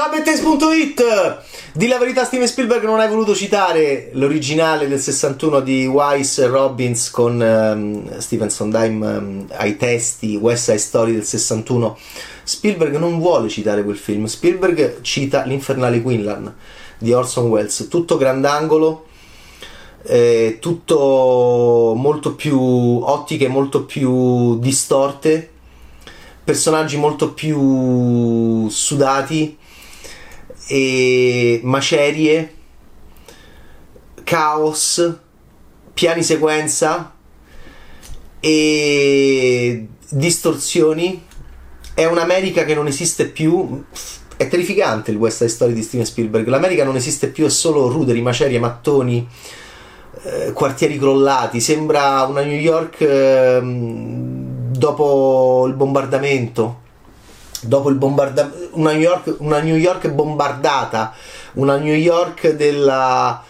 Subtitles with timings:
[0.00, 1.42] Ciao Bettes.it!
[1.74, 7.10] Di la verità Steven Spielberg non hai voluto citare l'originale del 61 di Wise Robbins
[7.10, 11.98] con um, Steven Sondheim um, ai testi, West Side Story del 61.
[12.42, 16.50] Spielberg non vuole citare quel film, Spielberg cita L'Infernale Quinlan
[16.96, 19.04] di Orson Welles, tutto grandangolo,
[20.04, 25.50] eh, tutto molto più ottiche, molto più distorte,
[26.42, 29.58] personaggi molto più sudati
[30.72, 32.54] e macerie,
[34.22, 35.16] caos,
[35.92, 37.12] piani sequenza
[38.38, 41.26] e distorsioni.
[41.92, 43.82] È un'America che non esiste più.
[44.36, 46.46] È terrificante Side Story di Steven Spielberg.
[46.46, 49.26] L'America non esiste più, è solo ruderi, macerie, mattoni,
[50.22, 51.58] eh, quartieri crollati.
[51.58, 56.79] Sembra una New York eh, dopo il bombardamento
[57.62, 58.92] dopo il bombardamento, una,
[59.38, 61.12] una New York, bombardata,
[61.54, 63.42] una New York della,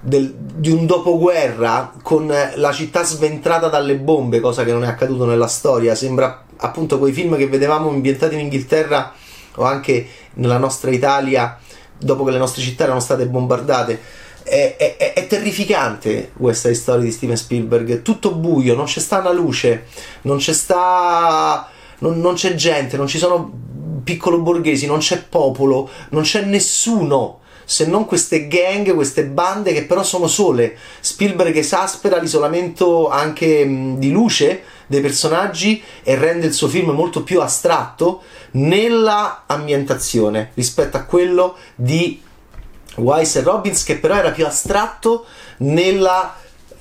[0.00, 5.24] del, di un dopoguerra con la città sventrata dalle bombe, cosa che non è accaduto
[5.24, 5.94] nella storia.
[5.94, 9.12] Sembra appunto quei film che vedevamo ambientati in Inghilterra
[9.56, 11.58] o anche nella nostra Italia
[11.98, 14.24] dopo che le nostre città erano state bombardate.
[14.42, 18.02] È, è, è terrificante questa storia di Steven Spielberg.
[18.02, 19.86] Tutto buio, non c'è sta una luce,
[20.22, 23.52] non c'è sta non, non c'è gente, non ci sono
[24.04, 29.84] piccolo borghesi, non c'è popolo, non c'è nessuno se non queste gang, queste bande che
[29.84, 30.76] però sono sole.
[31.00, 37.24] Spielberg esaspera l'isolamento anche mh, di luce dei personaggi e rende il suo film molto
[37.24, 38.22] più astratto
[38.52, 42.22] nella ambientazione rispetto a quello di
[42.96, 45.26] Wise e Robbins che però era più astratto
[45.58, 46.36] nella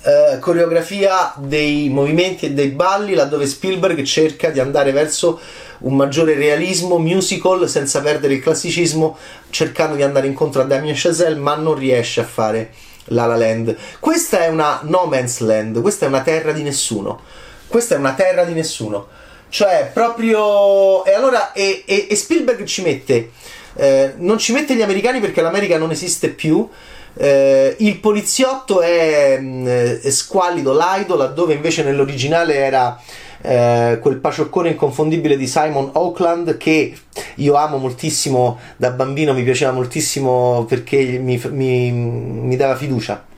[0.05, 5.39] eh, coreografia dei movimenti e dei balli laddove Spielberg cerca di andare verso
[5.79, 9.17] un maggiore realismo musical senza perdere il classicismo
[9.49, 12.71] cercando di andare incontro a Damien Chazelle ma non riesce a fare
[13.05, 13.75] La La Land.
[13.99, 17.21] Questa è una no man's land questa è una terra di nessuno.
[17.67, 19.07] Questa è una terra di nessuno.
[19.49, 23.31] Cioè proprio e allora e, e, e Spielberg ci mette
[23.75, 26.67] eh, non ci mette gli americani perché l'America non esiste più
[27.17, 32.99] eh, il poliziotto è, mh, è squallido, laido, laddove invece nell'originale era
[33.41, 36.93] eh, quel pacioccone inconfondibile di Simon Oakland che
[37.35, 43.33] io amo moltissimo da bambino, mi piaceva moltissimo perché mi, mi, mi dava fiducia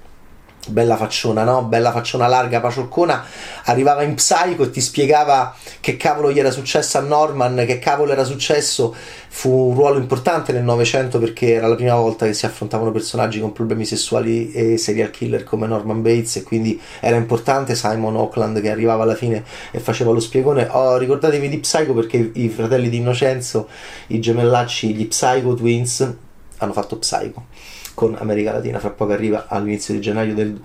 [0.68, 1.64] bella facciona, no?
[1.64, 3.24] Bella facciona larga, pacioccona,
[3.66, 8.12] arrivava in Psycho e ti spiegava che cavolo gli era successo a Norman, che cavolo
[8.12, 8.96] era successo.
[9.30, 13.40] Fu un ruolo importante nel Novecento perché era la prima volta che si affrontavano personaggi
[13.40, 18.62] con problemi sessuali e serial killer come Norman Bates e quindi era importante Simon Oakland
[18.62, 20.68] che arrivava alla fine e faceva lo spiegone.
[20.72, 23.68] Oh, ricordatevi di Psycho perché i fratelli di Innocenzo,
[24.08, 26.26] i gemellacci, gli Psycho Twins
[26.58, 27.46] hanno fatto Psycho
[27.94, 30.60] con America Latina, fra poco arriva all'inizio di gennaio del,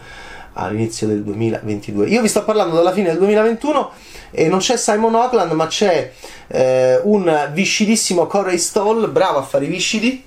[0.54, 2.08] all'inizio del 2022.
[2.08, 3.90] Io vi sto parlando dalla fine del 2021
[4.30, 6.12] e non c'è Simon Oakland, ma c'è
[6.48, 10.24] eh, un viscidissimo Corey Stoll, bravo a fare i viscidi,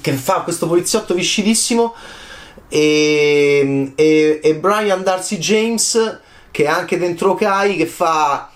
[0.00, 1.94] che fa questo poliziotto viscidissimo,
[2.68, 6.20] e, e, e Brian Darcy James,
[6.50, 8.50] che è anche dentro Kai, che fa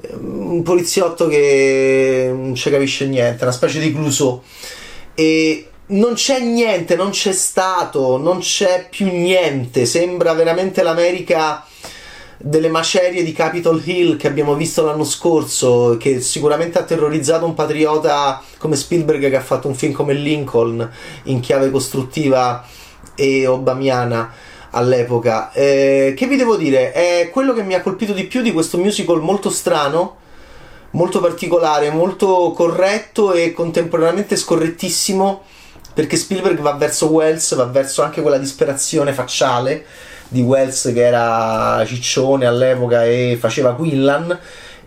[0.00, 4.42] eh, un poliziotto che non ci capisce niente, una specie di Clouseau.
[5.14, 9.86] E non c'è niente, non c'è stato, non c'è più niente.
[9.86, 11.64] Sembra veramente l'America
[12.38, 17.54] delle macerie di Capitol Hill che abbiamo visto l'anno scorso, che sicuramente ha terrorizzato un
[17.54, 20.90] patriota come Spielberg che ha fatto un film come Lincoln
[21.24, 22.66] in chiave costruttiva
[23.14, 24.32] e obamiana
[24.70, 25.52] all'epoca.
[25.52, 26.92] Eh, che vi devo dire?
[26.92, 30.16] È quello che mi ha colpito di più di questo musical molto strano,
[30.94, 35.42] molto particolare, molto corretto e contemporaneamente scorrettissimo
[35.92, 39.84] perché Spielberg va verso Wells, va verso anche quella disperazione facciale
[40.28, 44.36] di Wells che era ciccione all'epoca e faceva Quinlan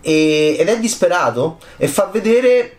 [0.01, 2.73] e, ed è disperato e fa vedere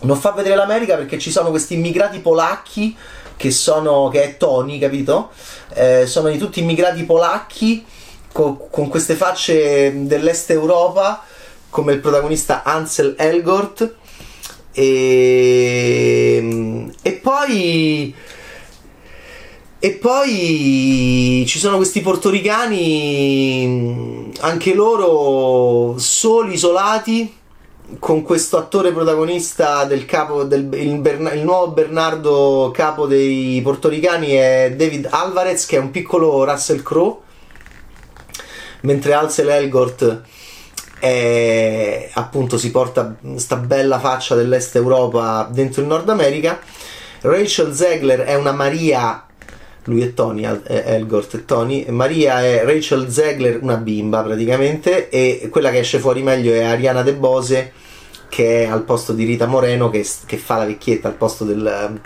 [0.00, 2.96] non fa vedere l'America perché ci sono questi immigrati polacchi
[3.36, 5.30] che sono che è Tony capito?
[5.74, 7.84] Eh, sono di tutti immigrati polacchi
[8.32, 11.24] co- con queste facce dell'est Europa
[11.70, 13.94] come il protagonista Ansel Elgort.
[14.72, 16.38] E,
[17.02, 18.14] e poi
[19.80, 27.32] e poi ci sono questi portoricani anche loro soli isolati
[28.00, 34.32] con questo attore protagonista del capo del il, Berna, il, nuovo Bernardo capo dei portoricani
[34.32, 37.18] è David Alvarez che è un piccolo Russell Crowe.
[38.80, 40.22] Mentre Alcel Elgort
[40.98, 46.60] è, appunto si porta sta bella faccia dell'est Europa dentro il Nord America.
[47.20, 49.22] Rachel Zegler è una Maria
[49.88, 51.86] lui è Tony, Elgort e Tony.
[51.88, 57.02] Maria è Rachel Zegler, una bimba praticamente, e quella che esce fuori meglio è Ariana
[57.02, 57.72] De Bose,
[58.28, 62.00] che è al posto di Rita Moreno, che, che fa la vecchietta al posto del,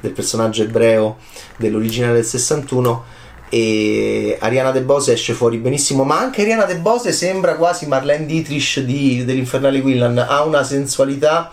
[0.00, 1.18] del personaggio ebreo
[1.56, 3.04] dell'originale del 61
[3.48, 8.26] e Ariana De Bose esce fuori benissimo ma anche Ariana De Bose sembra quasi Marlene
[8.26, 11.52] Dietrich di, dell'Infernale Willan ha una sensualità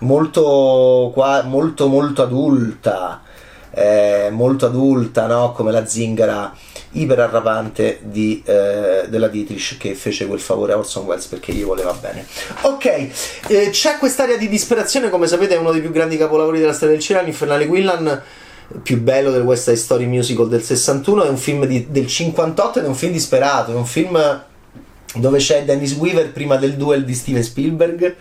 [0.00, 1.12] molto
[1.44, 3.22] molto molto adulta
[3.70, 5.52] eh, molto adulta no?
[5.52, 6.52] come la zingara
[6.92, 11.92] iperarrapante di, eh, della Dietrich che fece quel favore a Orson Welles perché gli voleva
[11.92, 12.26] bene.
[12.62, 12.84] Ok
[13.48, 16.94] eh, c'è quest'area di disperazione come sapete è uno dei più grandi capolavori della storia
[16.94, 18.22] del cinema l'Infernale Willan
[18.82, 22.78] più bello del West Side Story Musical del 61 è un film di, del 58
[22.78, 24.44] ed è un film disperato è un film
[25.14, 28.16] dove c'è Dennis Weaver prima del duel di Steven Spielberg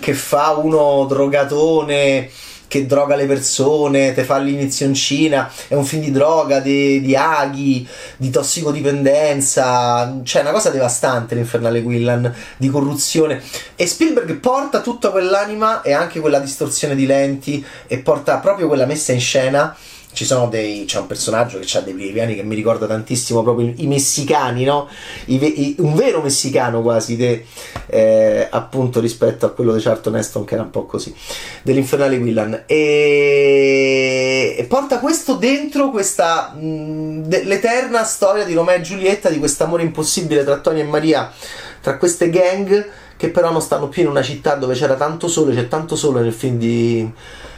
[0.00, 2.28] che fa uno drogatone
[2.72, 7.86] che droga le persone, te fa l'inizioncina, è un film di droga, di, di aghi,
[8.16, 13.42] di tossicodipendenza, cioè una cosa devastante l'infernale Willan, di corruzione.
[13.76, 18.86] E Spielberg porta tutta quell'anima e anche quella distorsione di lenti e porta proprio quella
[18.86, 19.76] messa in scena
[20.12, 23.72] ci sono dei, c'è un personaggio che ha dei piani che mi ricorda tantissimo proprio
[23.76, 24.88] i, messicani, no?
[25.26, 27.46] I, i, un vero messicano quasi, de,
[27.86, 31.14] eh, appunto rispetto a quello di Charlton Heston che era un po' così,
[31.62, 32.64] dell'Infernale Willan.
[32.66, 39.38] E, e porta questo dentro questa mh, de, l'eterna storia di Romeo e Giulietta, di
[39.38, 41.32] questo amore impossibile tra Tony e Maria,
[41.80, 45.54] tra queste gang che però non stanno più in una città dove c'era tanto sole,
[45.54, 47.10] c'è tanto sole nel film di...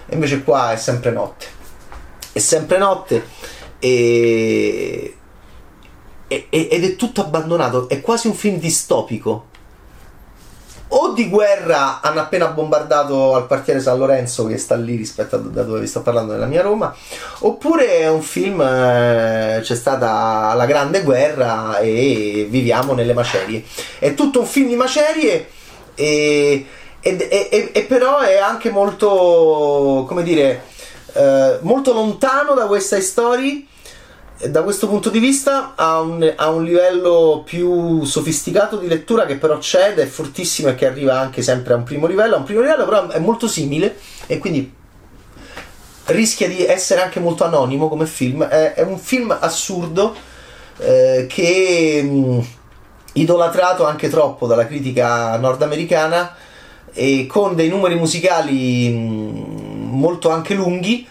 [0.07, 1.63] e invece qua è sempre notte
[2.35, 3.25] è sempre notte
[3.79, 5.17] e,
[6.27, 9.53] e, ed è tutto abbandonato, è quasi un film distopico.
[10.89, 15.39] O di guerra hanno appena bombardato al quartiere San Lorenzo che sta lì rispetto a
[15.39, 16.95] da dove vi sto parlando nella mia Roma,
[17.41, 23.65] oppure è un film, eh, c'è stata la grande guerra e viviamo nelle macerie.
[23.99, 25.49] È tutto un film di macerie
[25.95, 26.67] e,
[27.01, 30.73] e, e, e però è anche molto, come dire,
[31.15, 33.67] eh, molto lontano da questa Story
[34.49, 39.37] da questo punto di vista ha un, ha un, livello più sofisticato di lettura che
[39.37, 42.35] però c'è ed è fortissimo e che arriva anche sempre a un primo livello.
[42.35, 43.97] A un primo livello però è molto simile
[44.27, 44.73] e quindi
[46.07, 48.43] rischia di essere anche molto anonimo come film.
[48.43, 50.15] È, è un film assurdo
[50.79, 52.47] eh, che mh,
[53.15, 56.35] idolatrato anche troppo dalla critica nordamericana
[56.93, 59.54] e con dei numeri musicali mh,
[59.95, 61.07] molto anche lunghi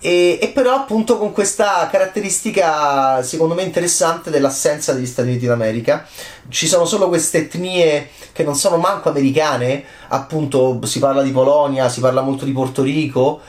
[0.00, 6.06] e, e, però appunto con questa caratteristica secondo me interessante dell'assenza degli Stati Uniti d'America.
[6.48, 11.88] Ci sono solo queste etnie che non sono manco americane appunto si parla di Polonia
[11.88, 13.40] si parla molto di Porto Rico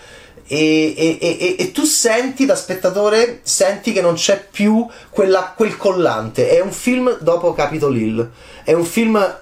[0.47, 6.49] e, e, e tu senti da spettatore senti che non c'è più quella, quel collante.
[6.49, 8.31] È un film dopo Capitol Hill.
[8.63, 9.37] È un film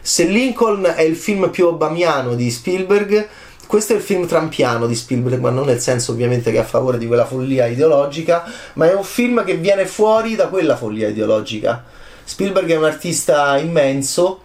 [0.00, 3.28] se Lincoln è il film più obamiano di Spielberg
[3.72, 6.64] questo è il film trampiano di Spielberg, ma non nel senso ovviamente che è a
[6.64, 11.08] favore di quella follia ideologica, ma è un film che viene fuori da quella follia
[11.08, 11.82] ideologica.
[12.22, 14.42] Spielberg è un artista immenso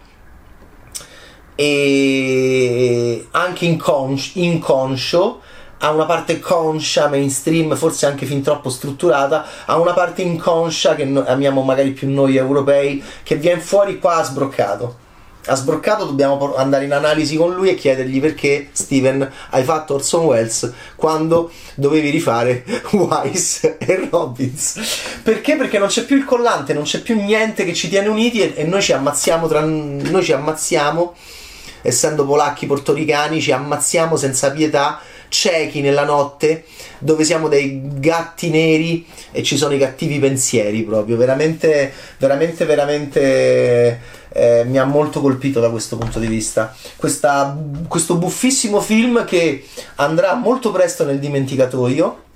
[1.54, 5.40] e anche inconscio, inconscio
[5.76, 11.02] ha una parte conscia, mainstream, forse anche fin troppo strutturata, ha una parte inconscia che
[11.02, 15.06] amiamo magari più noi europei, che viene fuori qua sbroccato
[15.48, 20.24] ha sbroccato dobbiamo andare in analisi con lui e chiedergli perché Steven hai fatto Orson
[20.26, 24.78] Welles quando dovevi rifare Wise e Robbins
[25.22, 25.56] perché?
[25.56, 28.52] perché non c'è più il collante non c'è più niente che ci tiene uniti e,
[28.56, 31.14] e noi ci ammazziamo tra noi ci ammazziamo
[31.82, 36.64] essendo polacchi portoricani ci ammazziamo senza pietà ciechi nella notte
[36.98, 44.00] dove siamo dei gatti neri e ci sono i cattivi pensieri proprio veramente veramente veramente
[44.30, 46.74] eh, mi ha molto colpito da questo punto di vista.
[46.96, 47.56] Questa,
[47.86, 49.66] questo buffissimo film che
[49.96, 52.26] andrà molto presto nel dimenticatoio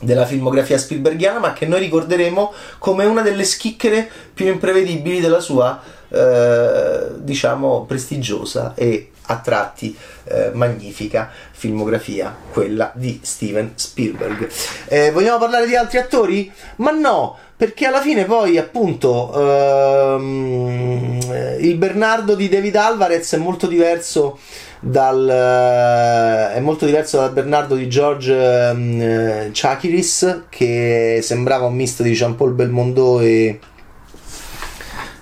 [0.00, 5.80] della filmografia Spielbergiana, ma che noi ricorderemo come una delle schicchere più imprevedibili della sua,
[6.08, 14.48] eh, diciamo, prestigiosa e a tratti eh, magnifica filmografia, quella di Steven Spielberg.
[14.86, 16.52] Eh, vogliamo parlare di altri attori?
[16.76, 17.38] Ma no!
[17.58, 21.18] perché alla fine poi appunto ehm,
[21.58, 24.38] il Bernardo di David Alvarez è molto diverso
[24.78, 32.04] dal, eh, è molto diverso dal Bernardo di George eh, Chakiris che sembrava un misto
[32.04, 33.58] di Jean-Paul Belmondo e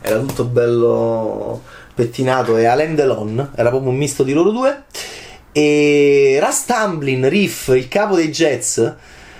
[0.02, 1.62] era tutto bello
[1.96, 4.84] pettinato e Alain Delon, era proprio un misto di loro due.
[5.50, 8.94] E Russ Tamblin, Riff, il capo dei Jets,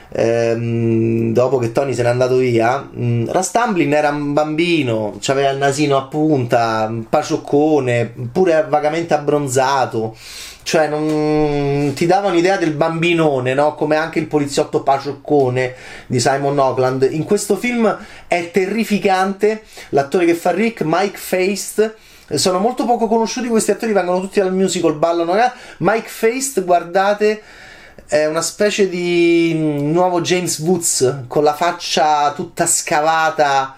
[0.08, 5.50] ehm, dopo che Tony se n'è andato via, mm, Russ Tamblin era un bambino, aveva
[5.50, 10.16] il nasino a punta, pacioccone, pure vagamente abbronzato
[10.66, 13.76] cioè non ti dava un'idea del bambinone, no?
[13.76, 15.74] Come anche il poliziotto pacioccone
[16.08, 17.06] di Simon Oakland.
[17.08, 17.96] In questo film
[18.26, 21.94] è terrificante l'attore che fa Rick, Mike Feist.
[22.34, 25.34] Sono molto poco conosciuti questi attori, vengono tutti dal musical, ballano.
[25.78, 27.42] Mike Feist, guardate,
[28.06, 33.76] è una specie di nuovo James Woods con la faccia tutta scavata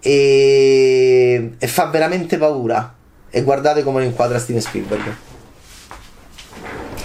[0.00, 2.94] e, e fa veramente paura.
[3.30, 5.16] E guardate come lo inquadra Steven Spielberg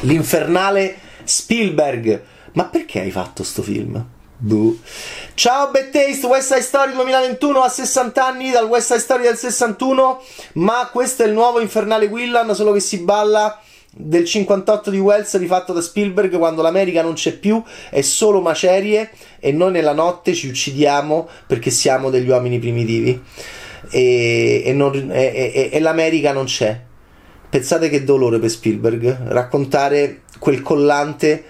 [0.04, 2.22] l'infernale Spielberg.
[2.54, 4.04] Ma perché hai fatto sto film?
[4.46, 4.78] Buh.
[5.36, 9.38] Ciao Bad Taste, West Side Story 2021 a 60 anni dal West Side Story del
[9.38, 10.22] 61,
[10.56, 13.58] ma questo è il nuovo infernale Willan, solo che si balla
[13.90, 19.12] del 58 di Wells rifatto da Spielberg quando l'America non c'è più, è solo macerie
[19.40, 23.24] e noi nella notte ci uccidiamo perché siamo degli uomini primitivi
[23.92, 26.92] e, e, non, e, e l'America non c'è
[27.54, 31.44] Pensate che dolore per Spielberg raccontare quel collante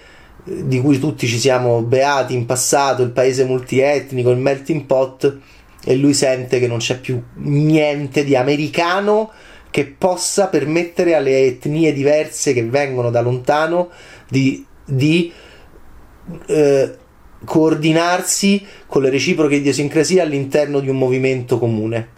[0.44, 5.38] di cui tutti ci siamo beati in passato, il paese multietnico, il melting pot,
[5.84, 9.30] e lui sente che non c'è più niente di americano
[9.70, 13.90] che possa permettere alle etnie diverse che vengono da lontano
[14.28, 15.32] di, di
[16.46, 16.96] eh,
[17.44, 22.08] coordinarsi con le reciproche idiosincrasie all'interno di un movimento comune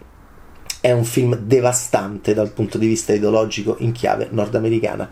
[0.79, 5.09] è un film devastante dal punto di vista ideologico in chiave nordamericana.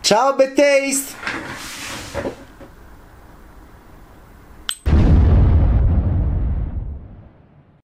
[0.00, 1.77] Ciao Bad!
[2.10, 2.47] Thank you.